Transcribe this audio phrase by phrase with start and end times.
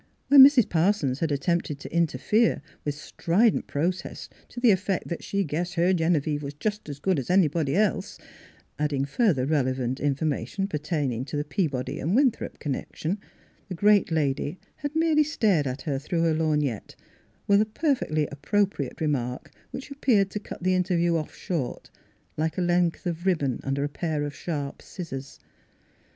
[0.29, 0.67] When Mrs.
[0.67, 5.75] Parsons had attempted to interfere with strident protests to the ef fect that she guessed
[5.75, 8.17] her Genevieve was" just as good as anybody else,"
[8.79, 13.19] adding further relevant information pertaining to the Peabody and Winthrop connection,
[13.69, 16.95] the great lady had merely stared at her Miss Fhilura's Wedding Gown through her lorgnette,
[17.45, 21.91] with a perfectly appropriate remark which appeared to cut the interview ofF short,
[22.35, 25.37] like a length of ribbon under a pair of sharp scissors.